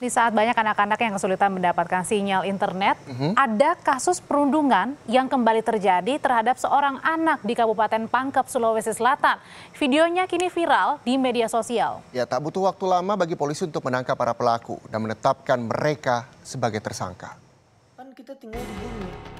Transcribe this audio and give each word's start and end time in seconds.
Di 0.00 0.08
saat 0.08 0.32
banyak 0.32 0.56
anak-anak 0.56 0.96
yang 0.96 1.12
kesulitan 1.12 1.52
mendapatkan 1.52 2.08
sinyal 2.08 2.48
internet, 2.48 2.96
mm-hmm. 3.04 3.36
ada 3.36 3.76
kasus 3.84 4.16
perundungan 4.16 4.96
yang 5.04 5.28
kembali 5.28 5.60
terjadi 5.60 6.16
terhadap 6.16 6.56
seorang 6.56 6.96
anak 7.04 7.44
di 7.44 7.52
Kabupaten 7.52 8.08
Pangkep, 8.08 8.48
Sulawesi 8.48 8.96
Selatan. 8.96 9.36
Videonya 9.76 10.24
kini 10.24 10.48
viral 10.48 11.04
di 11.04 11.20
media 11.20 11.52
sosial. 11.52 12.00
Ya, 12.16 12.24
tak 12.24 12.40
butuh 12.40 12.72
waktu 12.72 12.80
lama 12.88 13.12
bagi 13.12 13.36
polisi 13.36 13.68
untuk 13.68 13.84
menangkap 13.84 14.16
para 14.16 14.32
pelaku 14.32 14.80
dan 14.88 15.04
menetapkan 15.04 15.60
mereka 15.60 16.24
sebagai 16.40 16.80
tersangka. 16.80 17.36
Kan 18.00 18.16
kita 18.16 18.32
tinggal 18.40 18.56
di 18.56 18.72
bumi. 18.80 19.30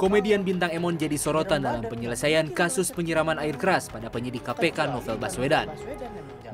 Komedian 0.00 0.44
bintang 0.44 0.72
Emon 0.72 0.96
jadi 0.96 1.20
sorotan 1.20 1.60
dalam 1.60 1.84
penyelesaian 1.84 2.48
kasus 2.56 2.88
penyiraman 2.88 3.36
air 3.40 3.60
keras 3.60 3.92
pada 3.92 4.08
penyidik 4.08 4.44
KPK 4.44 4.88
Novel 4.92 5.20
Baswedan. 5.20 5.68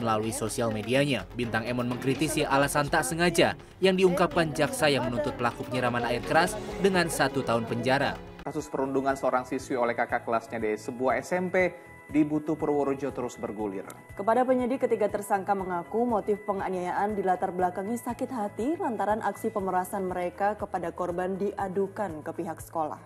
Melalui 0.00 0.32
sosial 0.32 0.70
medianya, 0.70 1.29
Bintang 1.34 1.68
Emon 1.68 1.88
mengkritisi 1.90 2.46
alasan 2.46 2.88
tak 2.88 3.04
sengaja 3.04 3.58
yang 3.82 3.98
diungkapkan 3.98 4.54
jaksa 4.54 4.89
yang 4.89 5.08
menuntut 5.08 5.36
pelaku 5.36 5.67
penyiraman 5.68 6.07
air 6.08 6.22
keras 6.25 6.57
dengan 6.80 7.11
satu 7.11 7.44
tahun 7.44 7.68
penjara. 7.68 8.17
Kasus 8.43 8.67
perundungan 8.67 9.14
seorang 9.14 9.46
siswi 9.46 9.79
oleh 9.79 9.94
kakak 9.94 10.26
kelasnya 10.26 10.58
di 10.58 10.75
sebuah 10.75 11.22
SMP 11.22 11.70
di 12.11 12.26
Butuh 12.26 12.58
Purworejo 12.58 13.14
terus 13.14 13.39
bergulir. 13.39 13.86
Kepada 14.18 14.44
penyidik, 14.44 14.84
ketiga 14.84 15.08
tersangka 15.08 15.57
mengaku 15.57 16.04
motif 16.04 16.43
penganiayaan 16.45 17.17
dilatar 17.17 17.54
belakangi 17.54 17.96
sakit 17.96 18.29
hati 18.29 18.76
lantaran 18.76 19.25
aksi 19.25 19.48
pemerasan 19.48 20.11
mereka 20.11 20.59
kepada 20.61 20.93
korban 20.93 21.40
diadukan 21.40 22.20
ke 22.20 22.31
pihak 22.36 22.61
sekolah. 22.61 23.00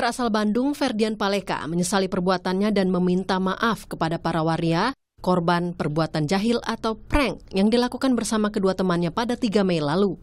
Asal 0.00 0.32
Bandung, 0.32 0.72
Ferdian 0.72 1.12
Paleka 1.12 1.60
menyesali 1.68 2.08
perbuatannya 2.08 2.72
dan 2.72 2.88
meminta 2.88 3.36
maaf 3.36 3.84
kepada 3.84 4.16
para 4.16 4.40
waria 4.40 4.96
korban 5.20 5.76
perbuatan 5.76 6.26
jahil 6.26 6.58
atau 6.64 6.96
prank 6.96 7.44
yang 7.52 7.68
dilakukan 7.68 8.16
bersama 8.16 8.48
kedua 8.48 8.72
temannya 8.74 9.12
pada 9.12 9.36
3 9.36 9.62
Mei 9.62 9.78
lalu. 9.78 10.16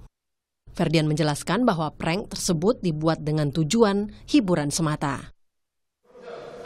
Ferdian 0.78 1.10
menjelaskan 1.10 1.66
bahwa 1.66 1.90
prank 1.94 2.30
tersebut 2.30 2.82
dibuat 2.86 3.26
dengan 3.26 3.50
tujuan 3.50 4.14
hiburan 4.30 4.70
semata. 4.70 5.34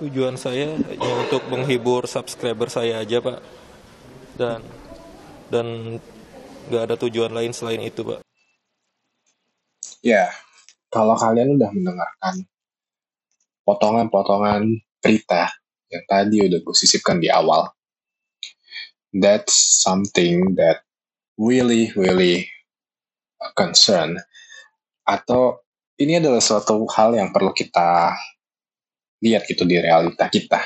Tujuan 0.04 0.36
saya 0.36 0.76
hanya 0.76 1.12
untuk 1.22 1.46
menghibur 1.48 2.10
subscriber 2.10 2.68
saya 2.68 3.06
aja, 3.06 3.24
Pak. 3.24 3.40
Dan 4.36 4.60
dan 5.48 5.68
nggak 6.68 6.84
ada 6.90 6.96
tujuan 6.98 7.32
lain 7.32 7.56
selain 7.56 7.80
itu, 7.80 8.04
Pak. 8.04 8.20
Ya, 10.02 10.28
kalau 10.90 11.16
kalian 11.16 11.56
udah 11.56 11.72
mendengarkan 11.72 12.44
potongan-potongan 13.64 14.82
berita 15.00 15.48
yang 15.88 16.04
tadi 16.10 16.42
udah 16.44 16.60
gue 16.60 16.76
sisipkan 16.76 17.22
di 17.22 17.32
awal, 17.32 17.70
that's 19.16 19.84
something 19.84 20.56
that 20.56 20.84
really 21.36 21.92
really 21.96 22.48
a 23.42 23.50
concern 23.56 24.16
atau 25.04 25.60
ini 26.00 26.18
adalah 26.18 26.42
suatu 26.42 26.88
hal 26.90 27.14
yang 27.14 27.30
perlu 27.30 27.52
kita 27.54 28.16
lihat 29.22 29.46
gitu 29.46 29.70
di 29.70 29.78
realita 29.78 30.26
kita. 30.34 30.60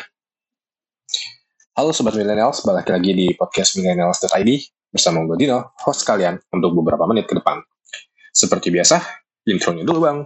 Halo 1.75 1.91
Sobat 1.91 2.15
Millennials, 2.15 2.63
balik 2.63 2.87
lagi 2.87 3.11
di 3.11 3.27
podcast 3.35 3.75
millennials.id 3.75 4.49
bersama 4.95 5.27
gue 5.27 5.35
Dino, 5.35 5.75
host 5.83 6.07
kalian 6.07 6.39
untuk 6.55 6.71
beberapa 6.71 7.03
menit 7.03 7.27
ke 7.27 7.35
depan. 7.35 7.59
Seperti 8.31 8.71
biasa, 8.71 9.03
intronya 9.43 9.83
dulu 9.83 9.99
bang. 10.07 10.19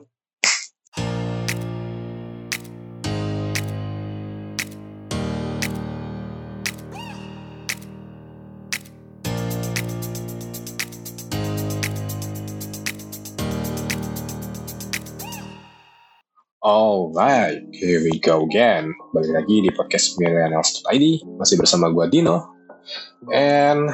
Alright, 16.70 17.66
here 17.74 17.98
we 18.06 18.22
go 18.22 18.46
again. 18.46 18.94
Balik 19.10 19.42
lagi 19.42 19.66
di 19.66 19.74
podcast 19.74 20.22
Millennials.id, 20.22 21.26
masih 21.42 21.58
bersama 21.58 21.90
gue 21.90 22.06
Dino. 22.14 22.46
And 23.34 23.90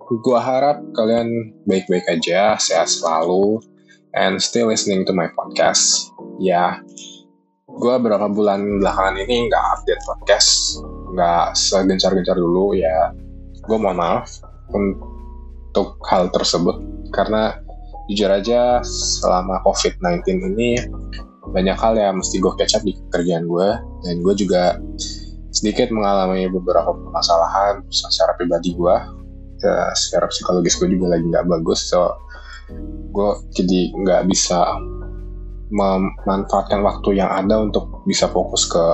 gue 0.00 0.38
harap 0.40 0.80
kalian 0.96 1.52
baik-baik 1.68 2.08
aja, 2.08 2.56
sehat 2.56 2.88
selalu, 2.88 3.60
and 4.16 4.40
still 4.40 4.72
listening 4.72 5.04
to 5.04 5.12
my 5.12 5.28
podcast. 5.36 6.08
Ya, 6.40 6.80
gue 7.68 7.94
beberapa 8.00 8.32
bulan 8.32 8.80
belakangan 8.80 9.20
ini 9.20 9.52
nggak 9.52 9.64
update 9.76 10.00
podcast, 10.08 10.80
nggak 11.12 11.52
segencar-gencar 11.52 12.40
dulu 12.40 12.72
ya. 12.80 13.12
Gue 13.68 13.76
mohon 13.76 14.00
maaf 14.00 14.40
untuk 14.72 16.00
hal 16.08 16.32
tersebut, 16.32 16.80
karena 17.12 17.60
jujur 18.08 18.32
aja 18.32 18.80
selama 19.20 19.60
COVID-19 19.68 20.24
ini 20.56 20.80
banyak 21.50 21.76
hal 21.78 21.94
yang 21.94 22.18
mesti 22.18 22.42
gue 22.42 22.52
catch 22.58 22.74
up 22.78 22.82
di 22.82 22.94
kerjaan 23.10 23.46
gue 23.46 23.68
dan 24.06 24.14
gue 24.22 24.34
juga 24.34 24.78
sedikit 25.56 25.88
mengalami 25.88 26.50
beberapa 26.52 26.92
permasalahan 26.92 27.80
secara 27.88 28.36
pribadi 28.36 28.76
gue 28.76 28.96
ya, 29.64 29.92
secara 29.96 30.28
psikologis 30.28 30.76
gue 30.76 30.88
juga 30.92 31.16
lagi 31.16 31.24
nggak 31.24 31.48
bagus. 31.48 31.88
So 31.88 32.12
gue 33.14 33.30
jadi 33.56 33.94
nggak 33.96 34.22
bisa 34.28 34.60
memanfaatkan 35.72 36.84
waktu 36.84 37.18
yang 37.18 37.30
ada 37.32 37.62
untuk 37.62 38.04
bisa 38.06 38.30
fokus 38.30 38.68
ke 38.68 38.84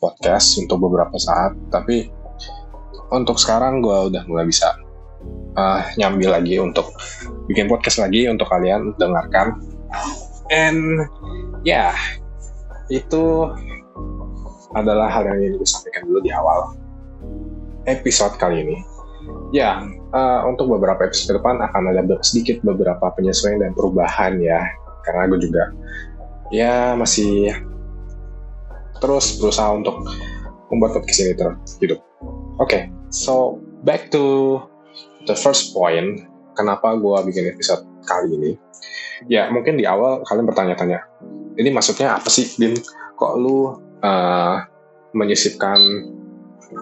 podcast 0.00 0.58
untuk 0.58 0.88
beberapa 0.88 1.14
saat. 1.18 1.54
Tapi 1.68 2.08
untuk 3.12 3.36
sekarang 3.36 3.84
gue 3.84 4.14
udah 4.14 4.22
mulai 4.26 4.48
bisa 4.48 4.74
uh, 5.58 5.80
nyambil 6.00 6.40
lagi 6.40 6.56
untuk 6.56 6.88
bikin 7.50 7.68
podcast 7.68 8.00
lagi 8.00 8.26
untuk 8.26 8.48
kalian. 8.48 8.96
Dengarkan 8.96 9.60
and 10.52 11.06
ya 11.62 11.92
itu 12.88 13.48
adalah 14.76 15.08
hal 15.08 15.24
yang 15.24 15.38
ingin 15.40 15.60
gue 15.60 16.00
dulu 16.04 16.20
di 16.20 16.32
awal 16.32 16.76
episode 17.88 18.36
kali 18.36 18.64
ini. 18.64 18.76
Ya, 19.52 19.80
uh, 20.12 20.44
untuk 20.44 20.68
beberapa 20.72 21.08
episode 21.08 21.40
depan 21.40 21.60
akan 21.60 21.92
ada 21.92 22.04
sedikit 22.20 22.60
beberapa 22.64 23.12
penyesuaian 23.16 23.64
dan 23.64 23.72
perubahan 23.72 24.40
ya, 24.40 24.60
karena 25.04 25.28
gue 25.28 25.40
juga 25.48 25.64
ya 26.48 26.96
masih 26.96 27.52
terus 29.00 29.36
berusaha 29.40 29.68
untuk 29.72 30.04
membuat 30.68 31.00
podcast 31.00 31.20
ini 31.24 31.32
terus 31.36 31.76
hidup. 31.80 32.00
Oke, 32.60 32.68
okay, 32.68 32.82
so 33.08 33.60
back 33.84 34.12
to 34.12 34.58
the 35.24 35.36
first 35.36 35.72
point, 35.72 36.24
kenapa 36.56 36.96
gue 36.96 37.18
bikin 37.32 37.48
episode 37.52 37.84
kali 38.04 38.32
ini? 38.36 38.50
Ya, 39.26 39.50
mungkin 39.50 39.74
di 39.74 39.82
awal 39.82 40.22
kalian 40.22 40.46
bertanya-tanya, 40.46 41.02
ini 41.58 41.74
maksudnya 41.74 42.14
apa 42.14 42.30
sih 42.30 42.54
Bin 42.54 42.78
kok 43.18 43.34
lu 43.34 43.74
uh, 43.98 44.56
menyisipkan 45.10 45.78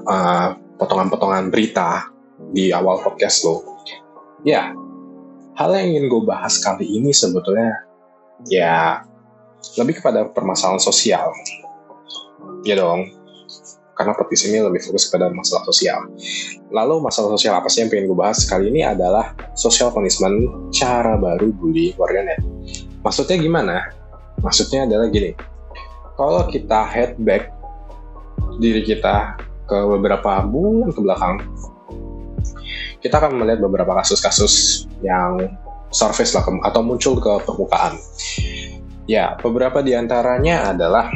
uh, 0.05 0.53
potongan-potongan 0.77 1.49
berita 1.49 2.13
di 2.53 2.69
awal 2.69 3.01
podcast 3.01 3.49
lo 3.49 3.65
ya 4.45 4.77
hal 5.57 5.73
yang 5.73 5.97
ingin 5.97 6.13
gue 6.13 6.23
bahas 6.29 6.61
kali 6.61 6.85
ini 6.85 7.17
sebetulnya 7.17 7.81
ya 8.45 9.01
lebih 9.81 10.05
kepada 10.05 10.29
permasalahan 10.29 10.79
sosial. 10.79 11.33
Ya 12.69 12.77
dong 12.77 13.16
karena 13.97 14.13
podcast 14.13 14.45
ini 14.47 14.61
lebih 14.61 14.85
fokus 14.85 15.09
pada 15.09 15.33
masalah 15.33 15.65
sosial. 15.65 16.05
Lalu 16.69 17.01
masalah 17.01 17.33
sosial 17.35 17.57
apa 17.57 17.73
sih 17.73 17.81
yang 17.81 17.89
pengen 17.89 18.13
gue 18.13 18.19
bahas 18.19 18.45
kali 18.45 18.69
ini 18.69 18.85
adalah 18.85 19.33
social 19.57 19.89
punishment, 19.89 20.71
cara 20.77 21.17
baru 21.17 21.49
bully 21.57 21.97
warganet. 21.97 22.39
Maksudnya 23.01 23.41
gimana? 23.41 23.89
Maksudnya 24.45 24.85
adalah 24.85 25.09
gini, 25.09 25.33
kalau 26.21 26.45
kita 26.53 26.85
head 26.85 27.17
back 27.25 27.49
diri 28.61 28.85
kita 28.85 29.41
ke 29.65 29.79
beberapa 29.97 30.45
bulan 30.45 30.93
ke 30.93 31.01
belakang, 31.01 31.37
kita 33.01 33.17
akan 33.17 33.41
melihat 33.41 33.65
beberapa 33.65 33.97
kasus-kasus 33.97 34.85
yang 35.01 35.57
surface 35.89 36.37
lah 36.37 36.45
atau 36.69 36.81
muncul 36.85 37.17
ke 37.17 37.33
permukaan. 37.49 37.97
Ya, 39.07 39.39
beberapa 39.39 39.81
di 39.81 39.95
antaranya 39.95 40.75
adalah 40.75 41.09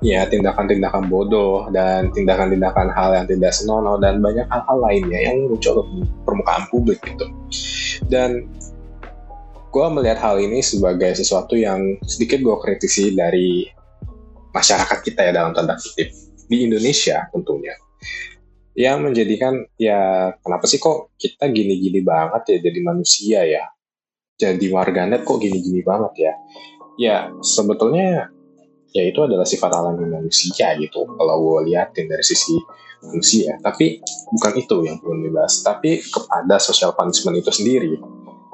ya 0.00 0.24
tindakan-tindakan 0.24 1.12
bodoh 1.12 1.68
dan 1.68 2.08
tindakan-tindakan 2.16 2.88
hal 2.92 3.12
yang 3.20 3.26
tidak 3.28 3.52
senonoh 3.52 4.00
dan 4.00 4.24
banyak 4.24 4.48
hal-hal 4.48 4.78
lainnya 4.80 5.20
yang 5.20 5.48
muncul 5.52 5.84
ke 5.84 5.84
permukaan 6.24 6.64
publik 6.72 7.00
gitu. 7.04 7.28
Dan 8.08 8.48
gue 9.70 9.86
melihat 9.92 10.18
hal 10.24 10.40
ini 10.40 10.64
sebagai 10.64 11.12
sesuatu 11.14 11.54
yang 11.54 12.00
sedikit 12.08 12.40
gue 12.40 12.56
kritisi 12.64 13.12
dari 13.12 13.68
masyarakat 14.56 14.98
kita 15.04 15.30
ya 15.30 15.32
dalam 15.36 15.52
tanda 15.52 15.76
kutip. 15.76 16.10
Di 16.50 16.66
Indonesia 16.66 17.30
tentunya. 17.30 17.76
Yang 18.74 18.98
menjadikan 19.04 19.54
ya 19.76 20.32
kenapa 20.40 20.64
sih 20.66 20.80
kok 20.80 21.14
kita 21.20 21.46
gini-gini 21.52 22.00
banget 22.00 22.56
ya 22.56 22.58
jadi 22.64 22.80
manusia 22.80 23.40
ya? 23.44 23.64
Jadi 24.40 24.72
warganet 24.72 25.22
kok 25.28 25.38
gini-gini 25.38 25.84
banget 25.84 26.12
ya? 26.16 26.32
Ya 26.96 27.16
sebetulnya 27.44 28.32
ya 28.90 29.02
itu 29.06 29.20
adalah 29.22 29.46
sifat 29.46 29.70
alami 29.70 30.06
manusia 30.06 30.74
gitu 30.78 31.06
kalau 31.06 31.34
gue 31.38 31.70
liatin 31.70 32.10
dari 32.10 32.24
sisi 32.26 32.58
manusia 33.00 33.56
tapi 33.62 34.02
bukan 34.34 34.52
itu 34.58 34.76
yang 34.84 34.96
perlu 35.00 35.30
dibahas 35.30 35.62
tapi 35.62 36.02
kepada 36.04 36.58
social 36.58 36.92
punishment 36.92 37.40
itu 37.40 37.50
sendiri 37.54 37.96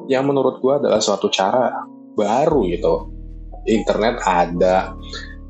yang 0.07 0.27
menurut 0.27 0.63
gue 0.63 0.75
adalah 0.87 1.03
suatu 1.03 1.27
cara 1.31 1.87
baru 2.17 2.67
gitu. 2.71 2.95
Internet 3.67 4.23
ada. 4.23 4.95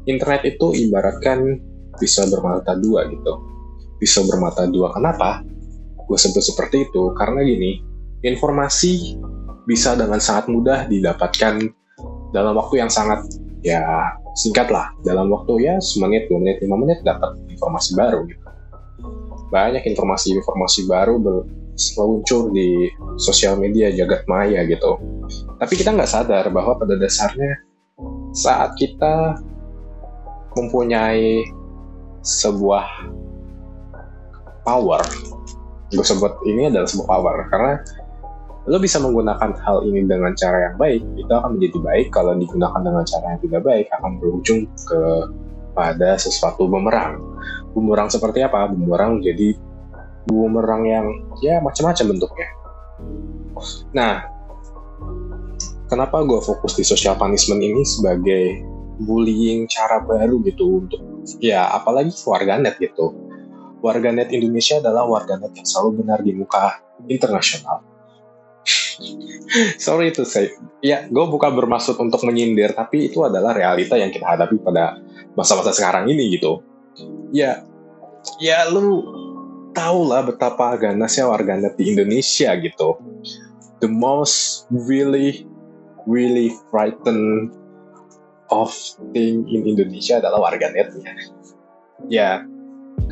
Internet 0.08 0.42
itu 0.48 0.72
ibaratkan 0.72 1.60
bisa 2.00 2.24
bermata 2.28 2.74
dua 2.76 3.06
gitu. 3.12 3.32
Bisa 4.00 4.24
bermata 4.24 4.64
dua. 4.68 4.92
Kenapa? 4.92 5.44
Gue 6.08 6.18
sebut 6.18 6.42
seperti 6.42 6.88
itu 6.88 7.12
karena 7.16 7.44
gini, 7.44 7.80
informasi 8.24 9.16
bisa 9.68 9.98
dengan 9.98 10.22
sangat 10.22 10.48
mudah 10.48 10.86
didapatkan 10.86 11.58
dalam 12.30 12.54
waktu 12.56 12.80
yang 12.80 12.90
sangat 12.90 13.26
ya 13.66 13.82
singkat 14.36 14.68
lah. 14.68 14.92
Dalam 15.02 15.32
waktu 15.32 15.64
ya 15.64 15.74
semenit, 15.80 16.28
dua 16.28 16.38
menit, 16.38 16.60
lima 16.60 16.76
menit 16.76 17.00
dapat 17.02 17.34
informasi 17.48 17.96
baru 17.96 18.28
gitu. 18.28 18.44
Banyak 19.50 19.82
informasi-informasi 19.88 20.80
baru 20.86 21.16
muncul 21.96 22.52
di 22.52 22.92
sosial 23.16 23.56
media 23.56 23.88
jagat 23.92 24.28
maya 24.28 24.64
gitu. 24.68 25.00
Tapi 25.56 25.72
kita 25.76 25.96
nggak 25.96 26.08
sadar 26.08 26.44
bahwa 26.52 26.76
pada 26.76 26.96
dasarnya 27.00 27.64
saat 28.36 28.76
kita 28.76 29.40
mempunyai 30.56 31.44
sebuah 32.20 32.84
power, 34.64 35.00
gue 35.92 36.04
sebut 36.04 36.32
ini 36.48 36.68
adalah 36.68 36.88
sebuah 36.88 37.08
power 37.08 37.36
karena 37.52 37.72
lo 38.66 38.82
bisa 38.82 38.98
menggunakan 38.98 39.54
hal 39.62 39.86
ini 39.86 40.02
dengan 40.10 40.34
cara 40.34 40.70
yang 40.70 40.76
baik, 40.76 41.02
itu 41.14 41.30
akan 41.30 41.54
menjadi 41.54 41.78
baik. 41.78 42.06
Kalau 42.10 42.34
digunakan 42.34 42.80
dengan 42.82 43.04
cara 43.06 43.26
yang 43.34 43.40
tidak 43.46 43.62
baik, 43.62 43.86
akan 43.94 44.12
berujung 44.18 44.60
ke 44.66 45.00
pada 45.76 46.18
sesuatu 46.18 46.66
bumerang. 46.66 47.20
Bumerang 47.76 48.10
seperti 48.10 48.42
apa? 48.42 48.66
Bumerang 48.66 49.22
jadi 49.22 49.54
bumerang 50.26 50.82
yang 50.82 51.06
ya 51.38 51.62
macam-macam 51.62 52.04
bentuknya. 52.10 52.48
Nah, 53.94 54.26
kenapa 55.86 56.26
gue 56.26 56.42
fokus 56.42 56.74
di 56.74 56.82
social 56.82 57.14
punishment 57.14 57.62
ini 57.62 57.86
sebagai 57.86 58.66
bullying 58.96 59.68
cara 59.70 60.02
baru 60.02 60.40
gitu 60.42 60.82
untuk 60.82 61.00
ya 61.38 61.70
apalagi 61.70 62.10
warganet 62.26 62.80
gitu. 62.82 63.14
Warganet 63.84 64.34
Indonesia 64.34 64.82
adalah 64.82 65.06
warganet 65.06 65.54
yang 65.54 65.68
selalu 65.68 66.02
benar 66.02 66.18
di 66.24 66.32
muka 66.34 66.82
internasional. 67.06 67.95
Sorry 69.76 70.10
itu 70.10 70.24
saya, 70.24 70.50
ya 70.80 71.04
gue 71.06 71.24
bukan 71.28 71.52
bermaksud 71.54 71.96
untuk 72.00 72.24
menyindir, 72.24 72.72
tapi 72.72 73.12
itu 73.12 73.22
adalah 73.22 73.52
realita 73.52 73.94
yang 73.94 74.08
kita 74.08 74.24
hadapi 74.24 74.56
pada 74.60 74.98
masa-masa 75.36 75.70
sekarang 75.76 76.08
ini 76.08 76.36
gitu. 76.36 76.64
Ya, 77.30 77.62
ya 78.40 78.66
lu 78.72 79.04
tahu 79.76 80.08
lah 80.08 80.24
betapa 80.24 80.80
ganasnya 80.80 81.28
warganet 81.28 81.76
di 81.76 81.92
Indonesia 81.92 82.56
gitu. 82.56 82.96
The 83.84 83.90
most 83.92 84.64
really, 84.72 85.44
really 86.08 86.56
frightened 86.72 87.52
of 88.48 88.72
thing 89.12 89.44
in 89.52 89.68
Indonesia 89.68 90.18
adalah 90.24 90.48
warganetnya. 90.48 91.12
Ya, 92.08 92.40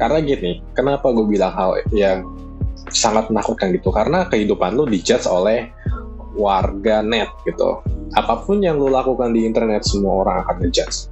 karena 0.01 0.19
gini, 0.25 0.65
kenapa 0.73 1.13
gue 1.13 1.29
bilang 1.29 1.53
hal 1.53 1.77
yang 1.93 2.25
sangat 2.91 3.31
menakutkan 3.31 3.75
gitu? 3.75 3.91
Karena 3.91 4.27
kehidupan 4.29 4.75
lu 4.75 4.85
dijudge 4.89 5.27
oleh 5.27 5.71
warga 6.35 7.01
net 7.03 7.31
gitu. 7.47 7.81
Apa 8.15 8.43
pun 8.43 8.63
yang 8.63 8.79
lu 8.79 8.91
lakukan 8.91 9.35
di 9.35 9.47
internet, 9.47 9.87
semua 9.87 10.27
orang 10.27 10.43
akan 10.47 10.57
ngejudge. 10.67 11.11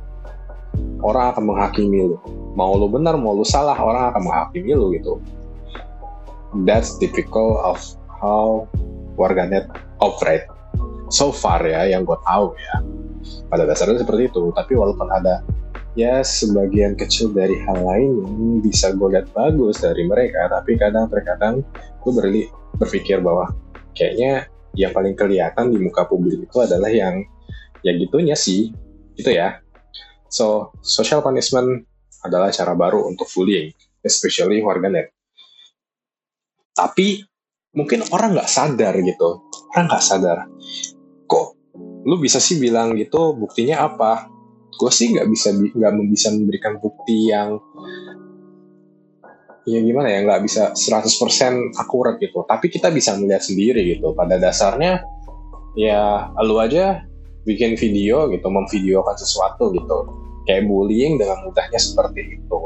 Orang 1.02 1.34
akan 1.34 1.44
menghakimi 1.50 2.14
lu. 2.14 2.16
Mau 2.58 2.74
lu 2.76 2.86
benar, 2.90 3.18
mau 3.18 3.34
lu 3.34 3.46
salah, 3.46 3.76
orang 3.78 4.12
akan 4.14 4.22
menghakimi 4.26 4.72
lu 4.74 4.92
gitu 4.94 5.18
that's 6.68 7.00
typical 7.00 7.56
of 7.64 7.80
how 8.20 8.68
warganet 9.16 9.64
operate 10.04 10.44
so 11.08 11.32
far 11.32 11.64
ya 11.64 11.88
yang 11.88 12.04
gue 12.04 12.18
tahu 12.28 12.52
ya 12.52 12.74
pada 13.48 13.64
dasarnya 13.64 14.04
seperti 14.04 14.28
itu 14.28 14.52
tapi 14.52 14.76
walaupun 14.76 15.08
ada 15.08 15.40
ya 15.92 16.24
sebagian 16.24 16.96
kecil 16.96 17.36
dari 17.36 17.60
hal 17.68 17.84
lain 17.84 18.10
yang 18.24 18.34
bisa 18.64 18.96
gue 18.96 19.08
lihat 19.12 19.28
bagus 19.36 19.84
dari 19.84 20.08
mereka 20.08 20.48
tapi 20.48 20.80
kadang 20.80 21.08
terkadang 21.12 21.60
gue 22.00 22.12
berli 22.12 22.42
berpikir 22.80 23.20
bahwa 23.20 23.52
kayaknya 23.92 24.48
yang 24.72 24.96
paling 24.96 25.12
kelihatan 25.12 25.68
di 25.68 25.76
muka 25.76 26.08
publik 26.08 26.48
itu 26.48 26.56
adalah 26.64 26.88
yang 26.88 27.20
ya 27.84 27.92
gitunya 27.92 28.32
sih 28.32 28.72
gitu 29.20 29.36
ya. 29.36 29.60
So 30.32 30.72
social 30.80 31.20
punishment 31.20 31.84
adalah 32.24 32.48
cara 32.48 32.72
baru 32.72 33.04
untuk 33.04 33.28
bullying 33.36 33.68
especially 34.00 34.64
warganet 34.64 35.12
tapi 36.72 37.20
mungkin 37.76 38.00
orang 38.16 38.32
nggak 38.32 38.48
sadar 38.48 38.96
gitu 38.96 39.44
orang 39.76 39.92
nggak 39.92 40.04
sadar. 40.04 40.48
Kok 41.28 41.46
lu 42.08 42.16
bisa 42.16 42.40
sih 42.40 42.56
bilang 42.56 42.96
gitu 42.96 43.36
buktinya 43.36 43.84
apa 43.84 44.32
gue 44.72 44.90
sih 44.90 45.12
nggak 45.12 45.28
bisa 45.28 45.52
nggak 45.52 45.92
bisa 46.08 46.28
memberikan 46.32 46.80
bukti 46.80 47.28
yang 47.28 47.60
ya 49.62 49.78
gimana 49.78 50.10
ya 50.10 50.26
nggak 50.26 50.42
bisa 50.42 50.74
100% 50.74 51.78
akurat 51.78 52.18
gitu. 52.18 52.42
Tapi 52.46 52.66
kita 52.72 52.90
bisa 52.90 53.14
melihat 53.18 53.42
sendiri 53.44 53.96
gitu. 53.96 54.14
Pada 54.16 54.38
dasarnya 54.40 55.02
ya 55.78 56.30
lu 56.42 56.58
aja 56.58 57.04
bikin 57.46 57.74
video 57.78 58.30
gitu 58.30 58.46
memvideokan 58.50 59.16
sesuatu 59.18 59.70
gitu. 59.74 59.98
Kayak 60.42 60.66
bullying 60.66 61.22
dengan 61.22 61.38
mudahnya 61.46 61.78
seperti 61.78 62.42
itu. 62.42 62.58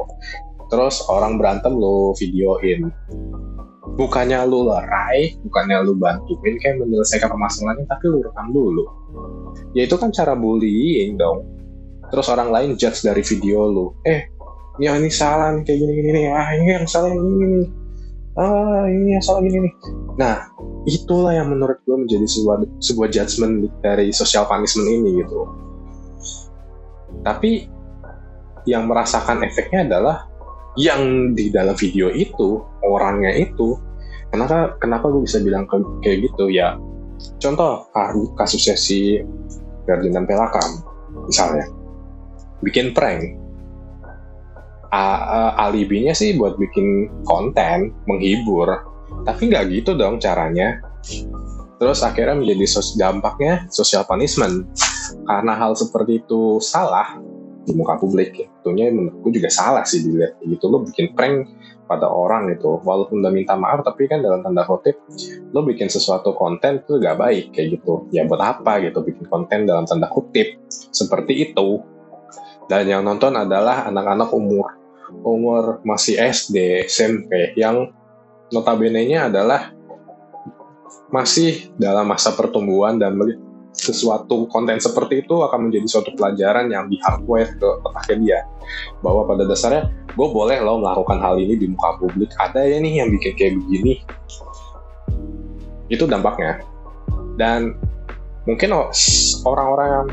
Terus 0.72 1.04
orang 1.12 1.36
berantem 1.36 1.76
lu 1.76 2.16
videoin. 2.16 2.88
Bukannya 3.96 4.44
lu 4.44 4.68
lerai, 4.68 5.40
bukannya 5.40 5.80
lu 5.80 5.96
bantuin 5.96 6.60
kayak 6.60 6.84
menyelesaikan 6.84 7.32
permasalahannya, 7.32 7.88
tapi 7.88 8.12
lu 8.12 8.20
rekam 8.20 8.52
dulu. 8.52 8.84
Ya 9.72 9.88
itu 9.88 9.96
kan 9.96 10.12
cara 10.12 10.36
bullying 10.36 11.16
dong. 11.16 11.55
Terus 12.12 12.26
orang 12.30 12.48
lain 12.54 12.70
judge 12.78 13.02
dari 13.02 13.22
video 13.22 13.66
lu. 13.66 13.86
Eh, 14.06 14.30
ya 14.78 14.94
ini 14.94 15.10
salah 15.10 15.54
nih 15.56 15.62
kayak 15.66 15.78
gini-gini 15.82 16.10
nih. 16.12 16.24
Ah, 16.30 16.48
ini 16.54 16.70
yang 16.70 16.86
salah 16.86 17.10
ini 17.10 17.32
nih. 17.44 17.68
Ah, 18.36 18.84
ini 18.86 19.08
yang 19.16 19.24
salah 19.24 19.40
gini 19.42 19.58
nih. 19.64 19.72
Nah, 20.20 20.36
itulah 20.86 21.32
yang 21.34 21.50
menurut 21.50 21.80
gue 21.88 21.96
menjadi 21.96 22.26
sebuah, 22.28 22.56
sebuah 22.78 23.08
judgement 23.10 23.66
dari 23.82 24.12
social 24.14 24.44
punishment 24.46 24.86
ini 24.86 25.24
gitu. 25.24 25.40
Tapi 27.24 27.66
yang 28.66 28.90
merasakan 28.90 29.46
efeknya 29.46 29.86
adalah 29.86 30.26
yang 30.76 31.32
di 31.32 31.48
dalam 31.48 31.72
video 31.72 32.12
itu 32.12 32.60
orangnya 32.84 33.32
itu 33.32 33.80
kenapa 34.28 34.76
kenapa 34.76 35.08
gue 35.08 35.24
bisa 35.24 35.40
bilang 35.40 35.64
kayak 36.04 36.28
gitu 36.28 36.52
ya 36.52 36.76
contoh 37.40 37.88
kasusnya 38.36 38.76
si 38.76 39.24
Ferdinand 39.88 40.28
Pelakam 40.28 40.84
misalnya 41.24 41.64
bikin 42.64 42.96
prank. 42.96 43.36
A, 44.94 45.52
alibinya 45.68 46.14
sih 46.16 46.38
buat 46.38 46.56
bikin 46.56 47.10
konten 47.26 47.92
menghibur. 48.08 48.70
Tapi 49.26 49.50
nggak 49.50 49.64
gitu 49.72 49.98
dong 49.98 50.22
caranya. 50.22 50.80
Terus 51.76 52.00
akhirnya 52.00 52.40
menjadi 52.40 52.64
sos 52.64 52.96
dampaknya 52.96 53.68
social 53.68 54.06
punishment. 54.08 54.64
Karena 55.28 55.52
hal 55.52 55.76
seperti 55.76 56.24
itu 56.24 56.62
salah 56.64 57.20
di 57.66 57.74
muka 57.74 57.98
publik 58.00 58.32
ya. 58.38 58.48
Tentunya 58.62 58.88
menurutku 58.94 59.28
juga 59.34 59.50
salah 59.52 59.84
sih 59.84 60.00
dilihat 60.06 60.40
gitu. 60.46 60.70
Lo 60.70 60.86
bikin 60.86 61.12
prank 61.12 61.50
pada 61.86 62.10
orang 62.10 62.50
itu 62.50 62.82
walaupun 62.82 63.22
udah 63.22 63.30
minta 63.30 63.54
maaf 63.54 63.86
tapi 63.86 64.10
kan 64.10 64.18
dalam 64.18 64.42
tanda 64.42 64.66
kutip 64.66 64.98
lo 65.54 65.62
bikin 65.62 65.86
sesuatu 65.86 66.34
konten 66.34 66.82
itu 66.82 66.98
gak 66.98 67.18
baik 67.18 67.54
kayak 67.54 67.78
gitu. 67.78 68.06
Ya 68.14 68.24
buat 68.24 68.42
apa 68.42 68.82
gitu 68.82 69.02
bikin 69.02 69.26
konten 69.28 69.66
dalam 69.68 69.84
tanda 69.84 70.08
kutip? 70.08 70.58
Seperti 70.70 71.52
itu 71.52 71.82
dan 72.66 72.84
yang 72.86 73.02
nonton 73.06 73.34
adalah 73.34 73.86
anak-anak 73.86 74.30
umur. 74.34 74.74
Umur 75.22 75.78
masih 75.86 76.18
SD 76.18 76.86
SMP 76.90 77.54
yang 77.54 77.94
notabene-nya 78.50 79.30
adalah 79.30 79.70
masih 81.10 81.70
dalam 81.78 82.10
masa 82.10 82.34
pertumbuhan 82.34 82.98
dan 82.98 83.14
sesuatu 83.70 84.50
konten 84.50 84.82
seperti 84.82 85.22
itu 85.22 85.36
akan 85.46 85.70
menjadi 85.70 85.86
suatu 85.86 86.10
pelajaran 86.18 86.66
yang 86.66 86.90
di 86.90 86.98
hardware 87.06 87.54
ke 87.54 87.68
otaknya 87.86 88.16
dia. 88.18 88.40
Bahwa 88.98 89.22
pada 89.30 89.46
dasarnya 89.46 89.86
gue 90.10 90.28
boleh 90.32 90.58
loh 90.58 90.82
melakukan 90.82 91.22
hal 91.22 91.38
ini 91.38 91.54
di 91.54 91.70
muka 91.70 92.02
publik. 92.02 92.34
Ada 92.42 92.66
ya 92.66 92.82
nih 92.82 93.04
yang 93.04 93.08
bikin 93.14 93.32
kayak 93.38 93.54
begini. 93.62 94.02
Itu 95.86 96.10
dampaknya. 96.10 96.66
Dan 97.38 97.78
mungkin 98.48 98.74
orang-orang 99.46 99.88
yang 99.92 100.08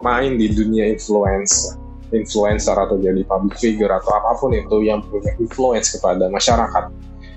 main 0.00 0.32
di 0.38 0.46
dunia 0.54 0.88
influence 0.88 1.76
influencer 2.14 2.76
atau 2.76 2.96
jadi 2.96 3.20
public 3.24 3.56
figure 3.60 3.92
atau 3.92 4.10
apa 4.16 4.36
pun 4.40 4.54
itu 4.56 4.84
yang 4.84 5.04
punya 5.04 5.32
influence 5.36 5.96
kepada 5.96 6.28
masyarakat 6.32 6.84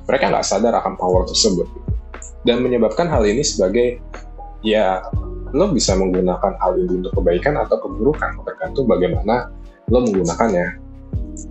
mereka 0.07 0.23
nggak 0.27 0.45
sadar 0.45 0.73
akan 0.75 0.97
power 0.97 1.23
tersebut. 1.23 1.67
Dan 2.41 2.65
menyebabkan 2.65 3.05
hal 3.07 3.21
ini 3.23 3.45
sebagai 3.45 4.01
ya 4.65 5.05
lo 5.51 5.69
bisa 5.71 5.93
menggunakan 5.95 6.57
hal 6.57 6.73
ini 6.79 7.05
untuk 7.05 7.21
kebaikan 7.21 7.59
atau 7.59 7.77
keburukan 7.79 8.39
tergantung 8.43 8.89
bagaimana 8.89 9.51
lo 9.87 10.03
menggunakannya. 10.03 10.79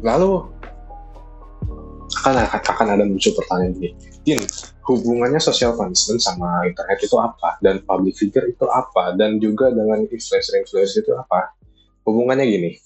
Lalu 0.03 0.45
akan 2.21 2.35
akan 2.43 2.87
ada 2.91 3.05
muncul 3.07 3.33
pertanyaan 3.39 3.73
ini, 3.81 3.89
Din, 4.27 4.43
hubungannya 4.85 5.39
social 5.41 5.73
punishment 5.79 6.21
sama 6.21 6.67
internet 6.67 7.00
itu 7.00 7.17
apa? 7.17 7.57
Dan 7.62 7.81
public 7.87 8.19
figure 8.19 8.50
itu 8.50 8.67
apa? 8.69 9.15
Dan 9.15 9.39
juga 9.39 9.71
dengan 9.71 10.05
influencer-influencer 10.05 11.07
itu 11.07 11.12
apa? 11.17 11.55
Hubungannya 12.05 12.45
gini, 12.45 12.77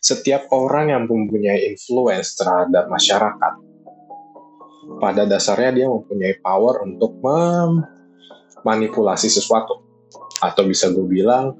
setiap 0.00 0.48
orang 0.50 0.88
yang 0.88 1.04
mempunyai 1.04 1.68
influence 1.68 2.40
terhadap 2.40 2.88
masyarakat, 2.88 3.52
pada 4.98 5.22
dasarnya 5.28 5.70
dia 5.76 5.86
mempunyai 5.86 6.40
power 6.40 6.80
untuk 6.82 7.20
memanipulasi 7.20 9.28
sesuatu. 9.28 9.84
Atau 10.40 10.64
bisa 10.64 10.88
gue 10.88 11.04
bilang, 11.04 11.52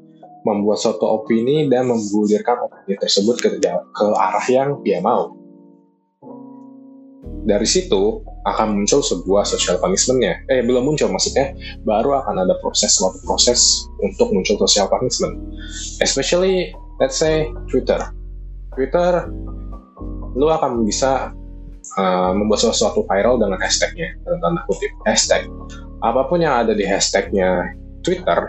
membuat 0.43 0.81
suatu 0.81 1.05
opini 1.05 1.69
dan 1.69 1.87
menggulirkan 1.87 2.65
opini 2.65 2.97
tersebut 2.97 3.37
ke, 3.39 3.49
ke 3.61 4.07
arah 4.17 4.47
yang 4.49 4.81
dia 4.81 5.05
mau. 5.05 5.37
Dari 7.41 7.65
situ 7.65 8.21
akan 8.45 8.77
muncul 8.77 9.01
sebuah 9.01 9.49
social 9.49 9.81
punishment-nya. 9.81 10.45
Eh, 10.49 10.61
belum 10.65 10.85
muncul 10.89 11.09
maksudnya, 11.13 11.53
baru 11.85 12.25
akan 12.25 12.41
ada 12.41 12.57
proses, 12.61 12.97
suatu 12.97 13.21
proses 13.25 13.89
untuk 14.01 14.33
muncul 14.33 14.57
social 14.65 14.89
punishment. 14.89 15.37
Especially, 16.01 16.73
let's 17.01 17.17
say, 17.17 17.49
Twitter. 17.69 18.01
Twitter, 18.81 19.29
lu 20.33 20.49
akan 20.49 20.89
bisa 20.89 21.37
uh, 22.01 22.33
membuat 22.33 22.65
sesuatu 22.65 23.05
viral 23.05 23.37
dengan 23.37 23.61
hashtagnya, 23.61 24.17
dalam 24.25 24.41
tanda 24.41 24.61
kutip, 24.65 24.89
hashtag. 25.05 25.45
Apa 26.01 26.25
pun 26.33 26.41
yang 26.41 26.65
ada 26.65 26.73
di 26.73 26.89
hashtagnya 26.89 27.77
Twitter, 28.01 28.49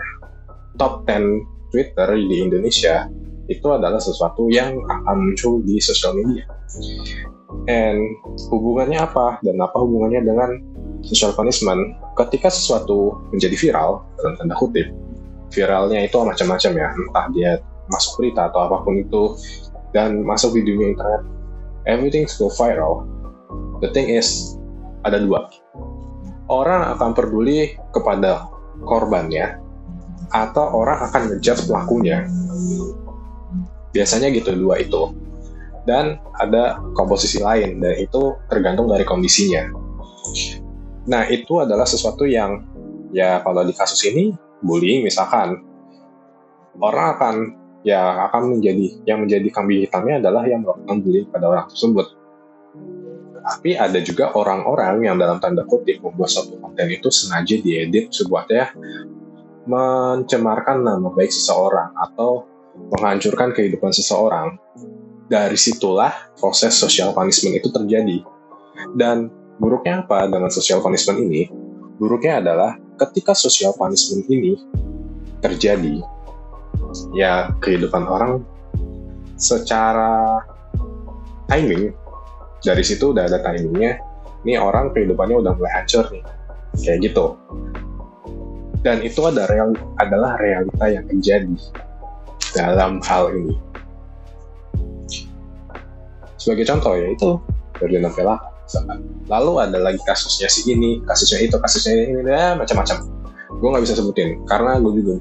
top 0.80 1.04
10 1.04 1.44
Twitter 1.68 2.08
di 2.16 2.36
Indonesia 2.48 3.12
itu 3.52 3.68
adalah 3.68 4.00
sesuatu 4.00 4.48
yang 4.48 4.80
akan 4.88 5.16
muncul 5.20 5.60
di 5.60 5.76
sosial 5.84 6.16
media. 6.16 6.48
And 7.68 8.00
hubungannya 8.48 8.96
apa 8.96 9.36
dan 9.44 9.60
apa 9.60 9.76
hubungannya 9.76 10.24
dengan 10.24 10.50
social 11.04 11.36
punishment? 11.36 12.00
Ketika 12.16 12.48
sesuatu 12.48 13.20
menjadi 13.36 13.56
viral 13.56 14.04
dalam 14.16 14.40
tanda 14.40 14.56
kutip, 14.56 14.88
viralnya 15.52 16.00
itu 16.08 16.16
macam-macam 16.16 16.72
ya, 16.72 16.88
entah 16.96 17.26
dia 17.36 17.50
masuk 17.92 18.24
berita 18.24 18.48
atau 18.48 18.64
apa 18.64 18.80
pun 18.80 19.04
itu 19.04 19.36
dan 19.92 20.24
masuk 20.24 20.56
di 20.56 20.64
dunia 20.64 20.96
internet, 20.96 21.22
everything 21.88 22.24
go 22.40 22.48
viral. 22.52 23.04
The 23.84 23.92
thing 23.92 24.08
is 24.08 24.56
ada 25.04 25.20
dua. 25.20 25.48
Orang 26.48 26.96
akan 26.98 27.10
peduli 27.16 27.76
kepada 27.94 28.48
korbannya 28.84 29.60
atau 30.32 30.64
orang 30.72 31.08
akan 31.08 31.22
ngejudge 31.32 31.68
pelakunya. 31.68 32.24
Biasanya 33.92 34.32
gitu 34.32 34.56
dua 34.56 34.80
itu. 34.80 35.12
Dan 35.82 36.16
ada 36.38 36.78
komposisi 36.94 37.42
lain 37.42 37.82
dan 37.82 37.98
itu 37.98 38.38
tergantung 38.46 38.86
dari 38.86 39.02
kondisinya. 39.02 39.66
Nah, 41.10 41.26
itu 41.26 41.58
adalah 41.58 41.82
sesuatu 41.82 42.22
yang 42.22 42.62
ya 43.10 43.42
kalau 43.42 43.66
di 43.66 43.74
kasus 43.74 43.98
ini 44.06 44.30
bullying 44.62 45.02
misalkan 45.02 45.58
orang 46.78 47.06
akan 47.18 47.34
ya 47.82 48.30
akan 48.30 48.58
menjadi 48.58 48.86
yang 49.06 49.26
menjadi 49.26 49.48
kambing 49.50 49.86
hitamnya 49.86 50.22
adalah 50.22 50.42
yang 50.46 50.62
melakukan 50.62 50.96
bullying 51.02 51.28
pada 51.30 51.46
orang 51.50 51.66
tersebut. 51.70 52.06
Tapi 53.42 53.74
ada 53.74 53.98
juga 53.98 54.30
orang-orang 54.38 55.02
yang 55.02 55.18
dalam 55.18 55.42
tanda 55.42 55.66
kutip 55.66 55.98
membuat 55.98 56.30
suatu 56.30 56.62
konten 56.62 56.86
itu 56.86 57.10
sengaja 57.10 57.58
diedit 57.58 58.14
sebuahnya 58.14 58.70
mencemarkan 59.66 60.82
nama 60.82 61.10
baik 61.10 61.30
seseorang 61.30 61.90
atau 61.98 62.46
menghancurkan 62.94 63.50
kehidupan 63.50 63.90
seseorang. 63.90 64.58
Dari 65.26 65.56
situlah 65.56 66.12
proses 66.36 66.76
social 66.76 67.16
punishment 67.16 67.56
itu 67.56 67.72
terjadi. 67.72 68.20
Dan 68.92 69.32
buruknya 69.56 70.04
apa 70.04 70.28
dengan 70.28 70.52
social 70.52 70.84
punishment 70.84 71.24
ini? 71.24 71.48
Buruknya 71.96 72.42
adalah 72.42 72.76
ketika 73.00 73.32
social 73.32 73.72
punishment 73.72 74.28
ini 74.28 74.60
terjadi, 75.40 76.04
ya 77.16 77.50
kehidupan 77.64 78.04
orang 78.04 78.44
secara 79.36 80.42
timing, 81.48 81.92
dari 82.62 82.84
situ 82.84 83.10
udah 83.10 83.26
ada 83.26 83.42
timingnya, 83.42 83.98
ini 84.46 84.60
orang 84.60 84.92
kehidupannya 84.94 85.40
udah 85.42 85.52
mulai 85.56 85.72
hancur 85.82 86.06
nih, 86.12 86.22
kayak 86.82 87.10
gitu 87.10 87.36
dan 88.82 88.98
itu 89.00 89.22
ada 89.22 89.46
real, 89.46 89.72
adalah 90.02 90.34
realita 90.42 90.86
yang 90.90 91.06
terjadi 91.06 91.54
dalam 92.52 92.98
hal 93.06 93.30
ini. 93.30 93.54
Sebagai 96.36 96.66
contoh 96.66 96.98
ya 96.98 97.14
itu 97.14 97.38
dari 97.78 98.02
novela 98.02 98.50
Lalu 99.28 99.52
ada 99.68 99.78
lagi 99.84 100.00
kasusnya 100.08 100.48
si 100.48 100.72
ini, 100.72 101.04
kasusnya 101.04 101.44
itu, 101.44 101.60
kasusnya 101.60 102.08
ini, 102.08 102.24
ya, 102.24 102.56
macam-macam. 102.56 103.04
Gue 103.60 103.68
nggak 103.68 103.84
bisa 103.84 103.94
sebutin 104.00 104.40
karena 104.48 104.80
gue 104.80 104.92
juga 104.96 105.14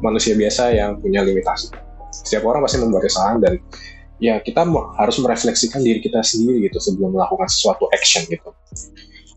manusia 0.00 0.36
biasa 0.36 0.74
yang 0.74 1.00
punya 1.00 1.24
limitasi. 1.24 1.72
Setiap 2.10 2.44
orang 2.48 2.64
pasti 2.66 2.82
membuat 2.82 3.06
kesalahan 3.06 3.38
dan 3.40 3.54
ya 4.20 4.40
kita 4.42 4.66
harus 4.98 5.16
merefleksikan 5.22 5.80
diri 5.80 6.02
kita 6.04 6.20
sendiri 6.20 6.68
gitu 6.68 6.76
sebelum 6.82 7.16
melakukan 7.16 7.48
sesuatu 7.48 7.88
action 7.94 8.26
gitu 8.28 8.52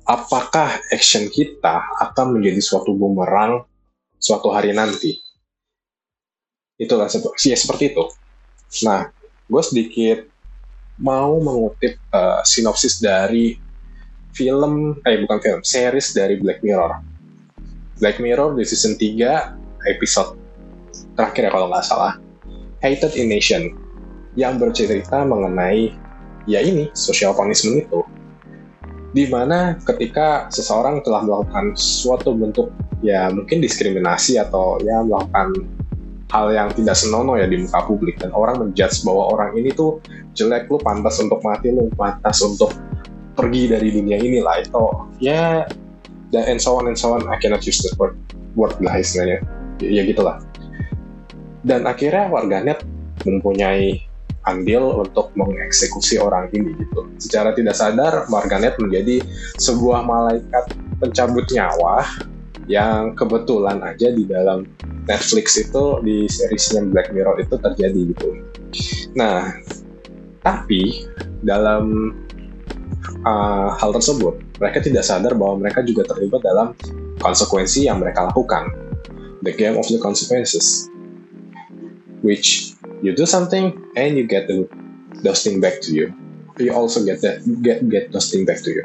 apakah 0.08 0.79
action 0.91 1.32
kita 1.32 1.84
akan 2.00 2.39
menjadi 2.39 2.60
suatu 2.60 2.91
bumerang 2.96 3.63
suatu 4.20 4.51
hari 4.51 4.75
nanti. 4.75 5.20
Itulah 6.79 7.08
ya, 7.08 7.55
seperti 7.55 7.96
itu. 7.96 8.03
Nah, 8.84 9.12
gue 9.48 9.63
sedikit 9.63 10.20
mau 11.00 11.39
mengutip 11.39 11.96
uh, 12.12 12.43
sinopsis 12.43 13.00
dari 13.00 13.55
film, 14.34 14.98
eh 15.05 15.20
bukan 15.24 15.39
film, 15.39 15.62
series 15.62 16.12
dari 16.12 16.39
Black 16.41 16.65
Mirror. 16.65 17.00
Black 18.01 18.17
Mirror 18.20 18.58
di 18.58 18.63
season 18.65 18.98
3 18.98 19.88
episode 19.88 20.42
terakhir 21.17 21.50
ya 21.50 21.51
kalau 21.53 21.67
nggak 21.70 21.86
salah, 21.86 22.17
Hated 22.82 23.15
in 23.15 23.32
Nation, 23.32 23.74
yang 24.34 24.58
bercerita 24.58 25.22
mengenai 25.24 25.93
ya 26.50 26.60
ini 26.60 26.89
social 26.98 27.32
punishment 27.38 27.86
itu. 27.88 28.01
Di 29.13 29.29
mana 29.29 29.77
ketika 29.77 30.50
seseorang 30.50 31.05
telah 31.05 31.22
melakukan 31.22 31.77
suatu 31.77 32.34
bentuk 32.34 32.74
ya 33.05 33.29
mungkin 33.29 33.62
diskriminasi 33.62 34.41
atau 34.41 34.82
ya 34.82 35.05
melakukan 35.05 35.70
hal 36.34 36.50
yang 36.50 36.74
tidak 36.74 36.98
senonoh 36.98 37.38
ya 37.38 37.46
di 37.46 37.62
muka 37.62 37.86
publik. 37.86 38.17
Dan 38.17 38.34
orang 38.34 38.58
menjudge 38.58 39.05
bahwa 39.05 39.38
orang 39.38 39.53
ini 39.53 39.70
tuh 39.70 40.01
jelek 40.34 40.65
lu 40.65 40.82
pantas 40.82 41.22
untuk 41.22 41.46
mati 41.46 41.70
lu 41.70 41.93
pantas 41.93 42.41
untuk 42.41 42.74
pergi 43.38 43.70
dari 43.70 43.93
dunia 43.93 44.17
ini 44.17 44.41
lah. 44.41 44.65
Itu 44.65 45.13
ya 45.22 45.70
dan 46.34 46.58
and 46.58 46.60
so 46.60 46.74
on 46.74 46.89
and 46.89 46.98
so 46.98 47.13
on. 47.13 47.22
I 47.29 47.38
cannot 47.38 47.62
use 47.70 47.86
the 47.86 47.93
word 48.01 48.17
word 48.58 48.74
lah 48.82 48.98
istilahnya. 48.98 49.46
Ya, 49.77 50.01
ya 50.01 50.10
gitulah 50.10 50.41
dan 51.63 51.88
akhirnya 51.88 52.27
warganet 52.27 52.84
mempunyai 53.24 54.03
andil 54.43 55.00
untuk 55.00 55.32
mengeksekusi 55.39 56.20
orang 56.20 56.51
ini 56.51 56.75
gitu. 56.75 57.08
Secara 57.15 57.55
tidak 57.55 57.79
sadar, 57.79 58.27
Margaret 58.27 58.75
menjadi 58.79 59.24
sebuah 59.55 60.03
malaikat 60.03 60.75
pencabut 61.00 61.48
nyawa 61.51 62.03
yang 62.67 63.15
kebetulan 63.15 63.79
aja 63.84 64.12
di 64.12 64.24
dalam 64.27 64.67
Netflix 65.08 65.60
itu 65.60 66.00
di 66.03 66.27
seriesnya 66.32 66.84
Black 66.88 67.12
Mirror 67.12 67.43
itu 67.43 67.55
terjadi 67.60 68.00
gitu. 68.15 68.29
Nah, 69.15 69.51
tapi 70.43 71.08
dalam 71.43 72.15
uh, 73.27 73.75
hal 73.75 73.91
tersebut, 73.96 74.39
mereka 74.60 74.79
tidak 74.79 75.03
sadar 75.03 75.36
bahwa 75.36 75.63
mereka 75.63 75.84
juga 75.84 76.08
terlibat 76.08 76.43
dalam 76.43 76.72
konsekuensi 77.20 77.88
yang 77.88 78.00
mereka 78.00 78.32
lakukan. 78.32 78.72
The 79.43 79.51
game 79.51 79.75
of 79.75 79.88
the 79.91 80.00
consequences. 80.00 80.88
Which 82.23 82.79
you 83.03 83.11
do 83.11 83.27
something 83.27 83.75
and 83.99 84.15
you 84.15 84.23
get 84.23 84.47
the, 84.47 84.65
those 85.21 85.43
things 85.43 85.59
back 85.59 85.83
to 85.83 85.91
you. 85.91 86.15
You 86.55 86.71
also 86.71 87.03
get 87.03 87.19
that 87.21 87.43
get 87.61 87.83
get 87.91 88.15
those 88.15 88.31
things 88.31 88.47
back 88.47 88.63
to 88.63 88.71
you. 88.71 88.83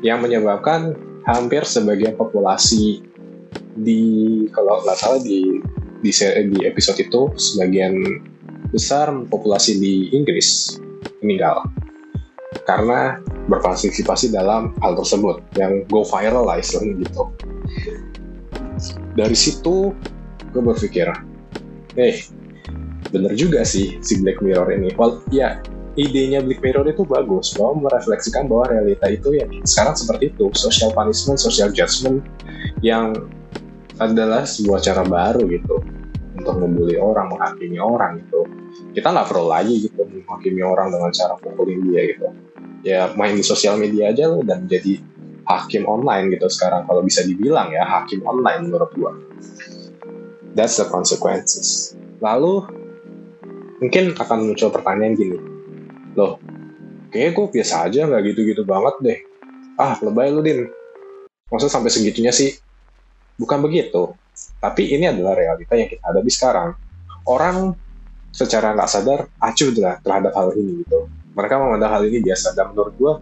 Yang 0.00 0.18
menyebabkan 0.24 0.96
hampir 1.28 1.68
sebagian 1.68 2.16
populasi 2.16 3.04
di 3.76 4.02
kalau 4.56 4.80
nggak 4.82 4.96
salah 4.96 5.20
di 5.20 5.60
di, 6.00 6.10
di 6.54 6.58
episode 6.64 6.96
itu 7.02 7.28
sebagian 7.36 7.94
besar 8.72 9.10
populasi 9.28 9.76
di 9.76 9.94
Inggris 10.14 10.78
meninggal 11.20 11.66
karena 12.64 13.20
berpartisipasi 13.48 14.32
dalam 14.32 14.76
hal 14.84 14.92
tersebut 14.96 15.40
yang 15.56 15.84
go 15.88 16.04
viral 16.04 16.48
lah 16.48 16.60
istilahnya 16.60 17.00
gitu. 17.04 17.22
Dari 19.16 19.36
situ 19.36 19.96
gue 20.52 20.62
berpikir, 20.62 21.08
eh 21.98 22.22
bener 23.10 23.32
juga 23.34 23.66
sih 23.66 23.98
si 24.00 24.22
Black 24.22 24.38
Mirror 24.38 24.70
ini. 24.70 24.94
Well, 24.94 25.20
ya 25.34 25.58
idenya 25.98 26.38
Black 26.44 26.62
Mirror 26.62 26.86
itu 26.94 27.02
bagus 27.02 27.52
bahwa 27.58 27.90
merefleksikan 27.90 28.46
bahwa 28.46 28.70
realita 28.70 29.10
itu 29.10 29.34
ya 29.34 29.44
sekarang 29.66 29.98
seperti 29.98 30.30
itu 30.30 30.46
social 30.54 30.94
punishment, 30.94 31.42
social 31.42 31.74
judgment 31.74 32.22
yang 32.84 33.26
adalah 33.98 34.46
sebuah 34.46 34.78
cara 34.78 35.02
baru 35.02 35.42
gitu 35.50 35.82
untuk 36.38 36.54
membuli 36.62 36.94
orang, 36.94 37.34
menghakimi 37.34 37.82
orang 37.82 38.22
gitu. 38.22 38.46
Kita 38.94 39.10
nggak 39.10 39.26
perlu 39.26 39.50
lagi 39.50 39.74
gitu 39.90 40.06
menghakimi 40.06 40.62
orang 40.62 40.94
dengan 40.94 41.10
cara 41.10 41.34
pukulin 41.40 41.82
dia 41.90 42.02
gitu. 42.14 42.28
ya 42.86 43.10
main 43.18 43.34
di 43.34 43.42
sosial 43.42 43.74
media 43.74 44.14
aja 44.14 44.30
lo 44.30 44.38
dan 44.46 44.70
jadi 44.70 45.02
hakim 45.50 45.82
online 45.82 46.30
gitu 46.30 46.46
sekarang 46.46 46.86
kalau 46.86 47.02
bisa 47.02 47.26
dibilang 47.26 47.74
ya 47.74 47.82
hakim 47.82 48.22
online 48.22 48.70
menurut 48.70 48.86
gua 48.94 49.18
that's 50.54 50.80
the 50.80 50.86
consequences. 50.88 51.96
Lalu 52.22 52.64
mungkin 53.82 54.14
akan 54.16 54.38
muncul 54.52 54.70
pertanyaan 54.72 55.14
gini. 55.18 55.38
Loh 56.14 56.40
kayaknya 57.08 57.30
gue 57.34 57.46
biasa 57.60 57.74
aja 57.88 58.00
nggak 58.08 58.22
gitu-gitu 58.32 58.62
banget 58.64 58.94
deh. 59.02 59.18
Ah 59.78 59.96
lebay 60.00 60.32
lu 60.32 60.40
din. 60.44 60.68
Maksud 61.48 61.72
sampai 61.72 61.88
segitunya 61.88 62.32
sih? 62.32 62.52
Bukan 63.40 63.64
begitu. 63.64 64.12
Tapi 64.60 64.94
ini 64.94 65.08
adalah 65.08 65.34
realita 65.34 65.74
yang 65.74 65.88
kita 65.88 66.04
hadapi 66.04 66.30
sekarang. 66.30 66.76
Orang 67.24 67.74
secara 68.34 68.76
nggak 68.76 68.90
sadar 68.90 69.20
acuh 69.40 69.72
terhadap 70.04 70.32
hal 70.36 70.52
ini 70.54 70.84
gitu. 70.84 71.08
Mereka 71.32 71.54
memandang 71.56 71.92
hal 71.96 72.02
ini 72.04 72.20
biasa. 72.20 72.52
Dan 72.52 72.74
menurut 72.74 72.94
gue 72.98 73.12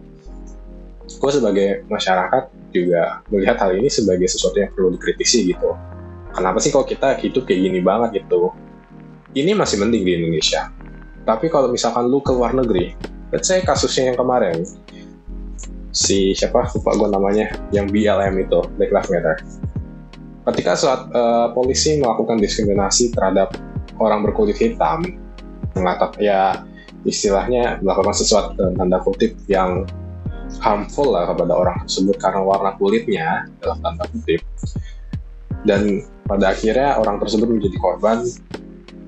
gue 1.07 1.31
sebagai 1.31 1.87
masyarakat 1.87 2.43
juga 2.75 3.23
melihat 3.31 3.55
hal 3.63 3.79
ini 3.79 3.87
sebagai 3.87 4.27
sesuatu 4.27 4.59
yang 4.59 4.75
perlu 4.75 4.91
dikritisi 4.99 5.47
gitu 5.55 5.71
kenapa 6.37 6.61
sih 6.61 6.69
kalau 6.69 6.85
kita 6.85 7.17
hidup 7.17 7.49
kayak 7.49 7.65
gini 7.65 7.79
banget 7.81 8.21
gitu? 8.21 8.53
Ini 9.33 9.57
masih 9.57 9.81
mending 9.81 10.05
di 10.05 10.11
Indonesia. 10.21 10.69
Tapi 11.25 11.49
kalau 11.49 11.73
misalkan 11.73 12.05
lu 12.07 12.21
ke 12.21 12.29
luar 12.31 12.53
negeri 12.53 12.93
let's 13.31 13.47
say 13.47 13.59
kasusnya 13.63 14.13
yang 14.13 14.17
kemarin 14.19 14.63
si 15.91 16.31
siapa 16.37 16.69
lupa 16.71 16.93
gue 16.93 17.09
namanya 17.09 17.45
yang 17.73 17.89
BLM 17.89 18.37
itu 18.37 18.59
Black 18.77 18.91
Lives 18.93 19.09
Matter. 19.09 19.35
Ketika 20.47 20.79
saat 20.79 21.01
uh, 21.11 21.51
polisi 21.51 21.99
melakukan 21.99 22.39
diskriminasi 22.39 23.11
terhadap 23.11 23.51
orang 23.99 24.23
berkulit 24.23 24.55
hitam 24.55 25.03
mengatakan 25.75 26.21
ya 26.21 26.63
istilahnya 27.03 27.83
melakukan 27.83 28.15
sesuatu 28.15 28.55
tanda 28.55 28.99
kutip 29.03 29.35
yang 29.51 29.83
harmful 30.63 31.11
lah 31.11 31.27
kepada 31.27 31.51
orang 31.51 31.77
tersebut 31.83 32.15
karena 32.15 32.39
warna 32.39 32.71
kulitnya 32.79 33.27
dalam 33.59 33.83
tanda 33.83 34.07
kutip. 34.07 34.39
Dan 35.67 36.05
pada 36.27 36.51
akhirnya 36.53 36.99
orang 36.99 37.23
tersebut 37.23 37.47
menjadi 37.47 37.79
korban. 37.79 38.27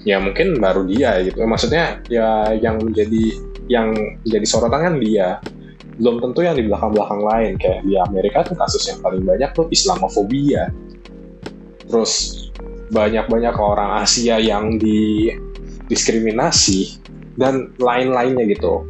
Ya 0.08 0.16
mungkin 0.24 0.64
baru 0.64 0.88
dia 0.88 1.20
gitu. 1.28 1.44
Maksudnya 1.44 2.00
ya 2.08 2.56
yang 2.56 2.80
menjadi 2.80 3.36
yang 3.68 3.92
menjadi 4.24 4.48
sorotan 4.48 4.80
kan 4.80 4.96
dia. 5.04 5.44
Belum 6.00 6.24
tentu 6.24 6.48
yang 6.48 6.56
di 6.56 6.64
belakang-belakang 6.64 7.20
lain. 7.20 7.60
Kayak 7.60 7.84
di 7.84 8.00
Amerika 8.00 8.48
tuh 8.48 8.56
kasus 8.56 8.88
yang 8.88 9.04
paling 9.04 9.28
banyak 9.28 9.52
tuh 9.52 9.68
Islamofobia. 9.68 10.72
Terus 11.92 12.48
banyak-banyak 12.90 13.54
orang 13.60 14.02
Asia 14.02 14.40
yang 14.40 14.80
didiskriminasi 14.80 17.04
dan 17.36 17.76
lain-lainnya 17.78 18.48
gitu. 18.50 18.90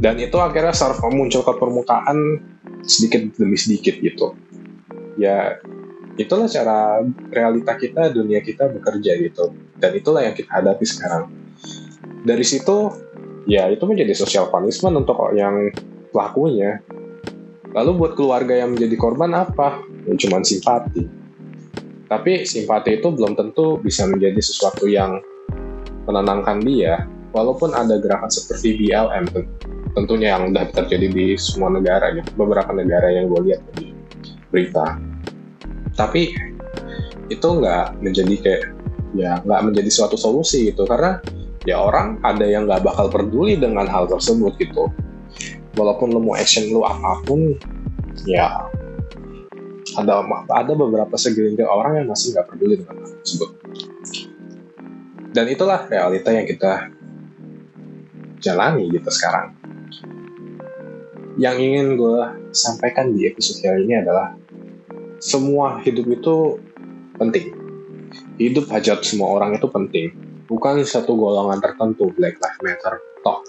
Dan 0.00 0.16
itu 0.16 0.40
akhirnya 0.40 0.72
muncul 1.12 1.44
ke 1.44 1.52
permukaan 1.60 2.40
sedikit 2.86 3.34
demi 3.36 3.56
sedikit 3.60 4.00
gitu. 4.00 4.32
Ya 5.20 5.60
itulah 6.20 6.46
cara 6.46 7.00
realita 7.32 7.72
kita 7.80 8.12
dunia 8.12 8.44
kita 8.44 8.68
bekerja 8.68 9.16
gitu. 9.16 9.56
Dan 9.80 9.96
itulah 9.96 10.20
yang 10.20 10.36
kita 10.36 10.52
hadapi 10.52 10.84
sekarang. 10.84 11.32
Dari 12.20 12.44
situ 12.44 12.92
ya 13.48 13.72
itu 13.72 13.80
menjadi 13.88 14.12
social 14.12 14.52
punishment 14.52 15.00
untuk 15.00 15.16
yang 15.32 15.72
pelakunya. 16.12 16.84
Lalu 17.70 17.90
buat 17.96 18.12
keluarga 18.18 18.52
yang 18.52 18.76
menjadi 18.76 18.96
korban 18.98 19.32
apa? 19.32 19.80
Ya 20.04 20.14
cuma 20.18 20.42
simpati. 20.44 21.06
Tapi 22.10 22.42
simpati 22.42 22.98
itu 22.98 23.08
belum 23.14 23.38
tentu 23.38 23.78
bisa 23.78 24.04
menjadi 24.10 24.42
sesuatu 24.42 24.90
yang 24.90 25.22
menenangkan 26.10 26.58
dia 26.66 27.06
walaupun 27.30 27.70
ada 27.70 28.02
gerakan 28.02 28.26
seperti 28.26 28.74
BLM 28.82 29.30
tentunya 29.94 30.34
yang 30.34 30.50
sudah 30.50 30.66
terjadi 30.74 31.06
di 31.06 31.26
semua 31.38 31.70
negara 31.70 32.10
gitu. 32.18 32.26
Beberapa 32.34 32.74
negara 32.74 33.14
yang 33.14 33.30
gue 33.30 33.54
lihat 33.54 33.62
di 33.78 33.94
berita 34.50 35.09
tapi 35.94 36.34
itu 37.30 37.46
nggak 37.46 38.02
menjadi 38.02 38.34
kayak 38.42 38.62
ya 39.14 39.38
nggak 39.42 39.60
menjadi 39.70 39.90
suatu 39.90 40.18
solusi 40.18 40.70
gitu. 40.70 40.86
Karena 40.86 41.22
ya 41.64 41.78
orang 41.78 42.18
ada 42.26 42.44
yang 42.46 42.66
nggak 42.66 42.82
bakal 42.82 43.06
peduli 43.10 43.56
dengan 43.56 43.86
hal 43.86 44.10
tersebut 44.10 44.58
gitu. 44.58 44.90
Walaupun 45.78 46.10
lo 46.10 46.20
mau 46.20 46.34
action 46.34 46.66
lo 46.74 46.82
apa 46.82 47.22
pun 47.24 47.54
ya 48.26 48.66
ada 49.98 50.22
ada 50.50 50.72
beberapa 50.74 51.14
segelintir 51.14 51.66
orang 51.66 52.02
yang 52.02 52.06
masih 52.10 52.34
nggak 52.34 52.46
peduli 52.50 52.74
dengan 52.82 53.02
hal 53.02 53.10
tersebut. 53.22 53.50
Dan 55.30 55.46
itulah 55.46 55.86
realita 55.86 56.34
yang 56.34 56.46
kita 56.46 56.90
jalani 58.42 58.90
gitu 58.90 59.06
sekarang. 59.14 59.54
Yang 61.38 61.56
ingin 61.62 61.86
gue 61.94 62.20
sampaikan 62.50 63.14
di 63.14 63.30
episode 63.30 63.62
kali 63.62 63.86
ini 63.86 64.02
adalah 64.02 64.34
semua 65.20 65.78
hidup 65.84 66.08
itu 66.08 66.36
penting. 67.20 67.52
Hidup 68.40 68.72
hajat 68.72 69.04
semua 69.04 69.36
orang 69.36 69.54
itu 69.54 69.68
penting. 69.68 70.16
Bukan 70.48 70.82
satu 70.82 71.14
golongan 71.14 71.60
tertentu, 71.62 72.10
Black 72.16 72.40
Lives 72.40 72.60
Matter, 72.64 72.94
toh. 73.22 73.44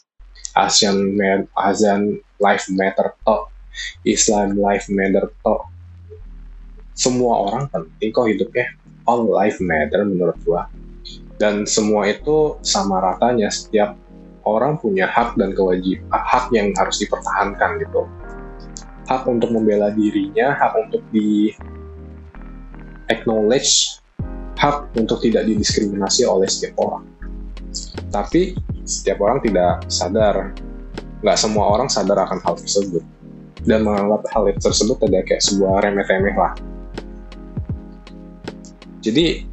Asian, 0.53 1.15
Asian 1.55 2.19
Life 2.37 2.67
Matter, 2.69 3.15
toh. 3.23 3.47
Islam 4.03 4.59
Life 4.59 4.91
Matter, 4.91 5.31
toh. 5.41 5.71
Semua 6.91 7.49
orang 7.49 7.65
penting 7.71 8.13
kok 8.13 8.27
hidupnya. 8.29 8.67
All 9.09 9.25
life 9.25 9.57
matter 9.57 10.05
menurut 10.05 10.37
gue. 10.45 10.61
Dan 11.41 11.65
semua 11.65 12.05
itu 12.05 12.61
sama 12.61 13.01
ratanya 13.01 13.49
setiap 13.49 13.97
orang 14.45 14.77
punya 14.77 15.09
hak 15.09 15.33
dan 15.33 15.57
kewajiban 15.57 16.05
hak 16.13 16.53
yang 16.53 16.69
harus 16.77 17.01
dipertahankan 17.01 17.81
gitu 17.81 18.05
hak 19.11 19.27
untuk 19.27 19.51
membela 19.51 19.91
dirinya 19.91 20.55
hak 20.55 20.87
untuk 20.87 21.03
di 21.11 21.51
acknowledge 23.11 23.99
hak 24.55 24.87
untuk 24.95 25.19
tidak 25.19 25.43
didiskriminasi 25.51 26.23
oleh 26.23 26.47
setiap 26.47 26.79
orang. 26.79 27.03
Tapi 28.07 28.55
setiap 28.87 29.19
orang 29.19 29.43
tidak 29.43 29.83
sadar. 29.91 30.55
Nggak 31.19 31.37
semua 31.37 31.65
orang 31.75 31.91
sadar 31.91 32.23
akan 32.23 32.39
hal 32.39 32.55
tersebut. 32.55 33.03
Dan 33.67 33.83
menganggap 33.83 34.25
hal 34.31 34.53
tersebut 34.57 35.01
ada 35.01 35.25
kayak 35.27 35.43
sebuah 35.43 35.81
remeh-remeh 35.81 36.35
lah. 36.37 36.53
Jadi 39.01 39.49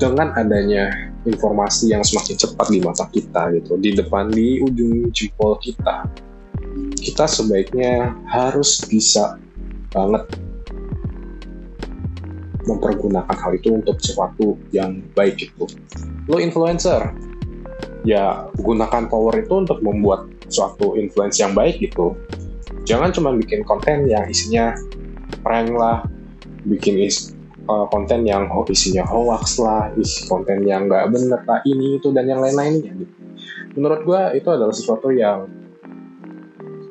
dengan 0.00 0.32
adanya 0.34 0.88
informasi 1.28 1.92
yang 1.92 2.00
semakin 2.00 2.36
cepat 2.36 2.66
di 2.72 2.80
mata 2.80 3.04
kita 3.12 3.52
gitu 3.60 3.76
di 3.80 3.96
depan 3.96 4.28
di 4.28 4.60
ujung 4.60 5.08
jempol 5.12 5.56
kita 5.60 6.04
kita 7.06 7.30
sebaiknya 7.30 8.18
harus 8.26 8.82
bisa 8.90 9.38
banget 9.94 10.26
mempergunakan 12.66 13.36
hal 13.38 13.52
itu 13.54 13.78
untuk 13.78 14.02
sesuatu 14.02 14.58
yang 14.74 14.98
baik 15.14 15.38
gitu 15.38 15.70
lo 16.26 16.42
influencer 16.42 17.14
ya 18.02 18.50
gunakan 18.58 19.06
power 19.06 19.38
itu 19.38 19.54
untuk 19.62 19.78
membuat 19.86 20.26
suatu 20.50 20.98
influence 20.98 21.38
yang 21.38 21.54
baik 21.54 21.78
gitu 21.78 22.18
jangan 22.82 23.14
cuma 23.14 23.30
bikin 23.38 23.62
konten 23.62 24.10
yang 24.10 24.26
isinya 24.26 24.74
prank 25.46 25.70
lah 25.70 26.02
bikin 26.66 26.98
is 26.98 27.36
uh, 27.70 27.86
konten 27.90 28.26
yang 28.26 28.50
isinya 28.70 29.06
hoax 29.06 29.58
lah, 29.62 29.90
isi 29.98 30.26
konten 30.26 30.66
yang 30.66 30.90
nggak 30.90 31.10
bener 31.10 31.40
lah, 31.46 31.60
ini 31.66 31.98
itu 31.98 32.10
dan 32.10 32.26
yang 32.26 32.42
lain-lainnya. 32.42 32.94
Gitu. 32.94 33.14
Menurut 33.78 34.00
gue 34.06 34.22
itu 34.40 34.48
adalah 34.50 34.74
sesuatu 34.74 35.12
yang 35.12 35.46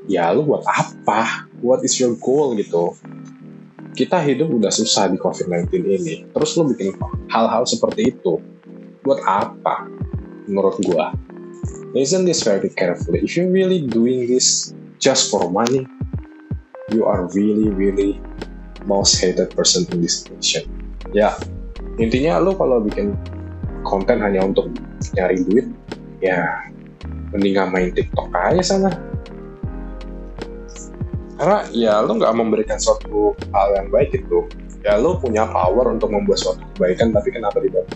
ya 0.05 0.29
lu 0.33 0.45
buat 0.45 0.65
apa? 0.65 1.49
What 1.61 1.81
is 1.81 1.97
your 1.97 2.17
goal 2.21 2.53
gitu? 2.57 2.93
Kita 3.95 4.19
hidup 4.19 4.51
udah 4.51 4.69
susah 4.69 5.07
di 5.07 5.15
COVID-19 5.15 5.71
ini, 5.87 6.15
terus 6.35 6.59
lu 6.59 6.67
bikin 6.67 6.91
hal-hal 7.31 7.63
seperti 7.63 8.11
itu, 8.11 8.43
buat 9.07 9.23
apa? 9.23 9.87
Menurut 10.51 10.75
gue, 10.83 11.05
listen 11.95 12.27
this 12.27 12.43
very 12.43 12.67
carefully. 12.75 13.23
If 13.23 13.39
you 13.39 13.47
really 13.47 13.87
doing 13.87 14.27
this 14.27 14.75
just 14.99 15.31
for 15.31 15.47
money, 15.47 15.87
you 16.91 17.07
are 17.07 17.31
really 17.31 17.71
really 17.71 18.19
most 18.83 19.17
hated 19.17 19.55
person 19.55 19.87
in 19.95 20.03
this 20.03 20.27
nation. 20.27 20.67
Ya, 21.15 21.39
intinya 21.95 22.43
lo 22.43 22.53
kalau 22.59 22.83
bikin 22.83 23.15
konten 23.87 24.19
hanya 24.19 24.43
untuk 24.43 24.75
nyari 25.15 25.39
duit, 25.47 25.71
ya 26.19 26.67
mending 27.31 27.55
main 27.71 27.95
TikTok 27.95 28.27
aja 28.35 28.75
sana. 28.75 28.91
Karena 31.35 31.67
ya 31.75 31.99
lo 31.99 32.15
nggak 32.15 32.35
memberikan 32.35 32.79
suatu 32.79 33.35
hal 33.51 33.75
yang 33.75 33.87
baik 33.91 34.15
itu. 34.15 34.47
Ya 34.85 34.95
lo 35.01 35.17
punya 35.19 35.49
power 35.49 35.91
untuk 35.91 36.13
membuat 36.13 36.39
suatu 36.39 36.61
kebaikan, 36.75 37.11
tapi 37.11 37.33
kenapa 37.33 37.57
tidak 37.59 37.89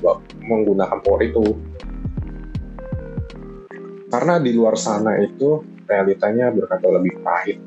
menggunakan 0.44 1.00
power 1.06 1.22
itu? 1.24 1.46
Karena 4.10 4.42
di 4.42 4.52
luar 4.58 4.74
sana 4.74 5.22
itu 5.22 5.62
realitanya 5.86 6.50
berkata 6.50 6.90
lebih 6.90 7.22
pahit. 7.22 7.58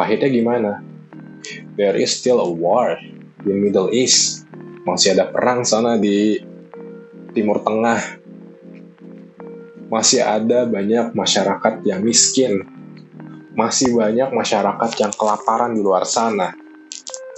Pahitnya 0.00 0.28
gimana? 0.32 0.72
there 1.80 1.96
is 1.96 2.12
still 2.12 2.44
a 2.44 2.50
war 2.50 3.00
di 3.40 3.52
Middle 3.56 3.88
East. 3.88 4.44
Masih 4.84 5.16
ada 5.16 5.28
perang 5.28 5.64
sana 5.64 5.96
di 5.96 6.40
Timur 7.32 7.64
Tengah. 7.64 8.20
masih 9.90 10.22
ada 10.22 10.70
banyak 10.70 11.18
masyarakat 11.18 11.82
yang 11.82 12.06
miskin, 12.06 12.62
masih 13.54 13.94
banyak 13.94 14.30
masyarakat 14.30 14.90
yang 15.00 15.12
kelaparan 15.14 15.74
di 15.74 15.82
luar 15.82 16.06
sana, 16.06 16.54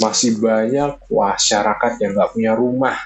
masih 0.01 0.37
banyak 0.39 1.01
masyarakat 1.09 1.93
yang 2.01 2.13
nggak 2.13 2.33
punya 2.37 2.53
rumah, 2.53 2.97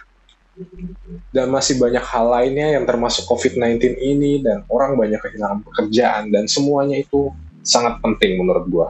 dan 1.31 1.53
masih 1.53 1.77
banyak 1.77 2.03
hal 2.03 2.27
lainnya 2.33 2.81
yang 2.81 2.85
termasuk 2.88 3.29
COVID-19 3.29 4.01
ini 4.01 4.40
dan 4.40 4.64
orang 4.73 4.97
banyak 4.97 5.21
kehilangan 5.21 5.61
pekerjaan 5.69 6.33
dan 6.33 6.49
semuanya 6.49 6.97
itu 6.97 7.29
sangat 7.61 8.01
penting 8.01 8.40
menurut 8.40 8.64
gua. 8.66 8.88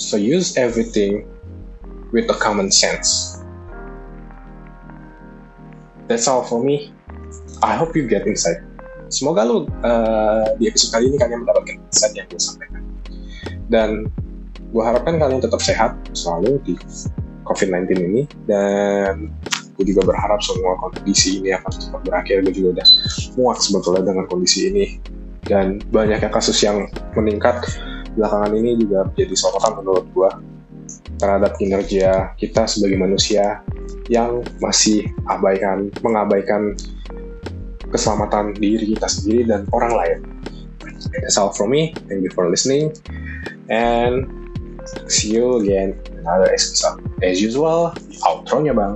So 0.00 0.16
use 0.16 0.56
everything 0.56 1.28
with 2.10 2.26
a 2.32 2.36
common 2.36 2.72
sense. 2.74 3.38
That's 6.10 6.26
all 6.26 6.42
for 6.42 6.58
me. 6.58 6.90
I 7.62 7.78
hope 7.78 7.94
you 7.94 8.08
get 8.10 8.26
insight. 8.26 8.69
Semoga 9.10 9.42
lu 9.42 9.66
uh, 9.82 10.46
di 10.56 10.70
episode 10.70 10.94
kali 10.94 11.10
ini 11.10 11.18
kalian 11.18 11.42
mendapatkan 11.42 11.76
insight 11.76 12.14
yang 12.14 12.26
gue 12.30 12.38
sampaikan. 12.38 12.82
Dan 13.66 14.06
gue 14.70 14.82
harapkan 14.82 15.18
kalian 15.18 15.42
tetap 15.42 15.58
sehat 15.58 15.98
selalu 16.14 16.62
di 16.62 16.78
COVID-19 17.42 17.90
ini. 17.98 18.22
Dan 18.46 19.34
gue 19.74 19.84
juga 19.90 20.06
berharap 20.06 20.38
semua 20.38 20.78
kondisi 20.78 21.42
ini 21.42 21.50
akan 21.58 21.70
cepat 21.74 22.00
berakhir. 22.06 22.46
Gue 22.46 22.54
juga 22.54 22.80
udah 22.80 22.86
muak 23.34 23.58
sebetulnya 23.58 24.02
dengan 24.06 24.24
kondisi 24.30 24.70
ini. 24.70 24.86
Dan 25.42 25.82
banyaknya 25.90 26.30
kasus 26.30 26.62
yang 26.62 26.86
meningkat 27.18 27.66
belakangan 28.14 28.54
ini 28.54 28.78
juga 28.78 29.10
menjadi 29.10 29.34
sorotan 29.34 29.82
menurut 29.82 30.06
gue 30.14 30.30
terhadap 31.18 31.52
kinerja 31.58 32.34
kita 32.38 32.66
sebagai 32.70 32.98
manusia 32.98 33.62
yang 34.06 34.42
masih 34.62 35.06
abaikan, 35.26 35.90
mengabaikan 36.02 36.74
keselamatan 37.90 38.56
diri 38.56 38.94
kita 38.96 39.06
sendiri 39.10 39.42
dan 39.50 39.66
orang 39.74 39.92
lain. 39.94 40.18
That's 41.20 41.36
all 41.36 41.52
from 41.52 41.74
me. 41.74 41.92
Thank 42.06 42.22
you 42.24 42.32
for 42.32 42.46
listening. 42.48 42.94
And 43.70 44.30
see 45.06 45.34
you 45.34 45.62
again 45.62 45.98
in 46.10 46.22
another 46.22 46.50
episode. 46.50 47.02
As 47.22 47.42
usual, 47.42 47.94
outro-nya 48.26 48.74
bang. 48.74 48.94